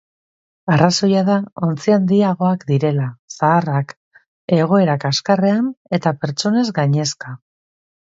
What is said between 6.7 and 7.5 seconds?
gainezka.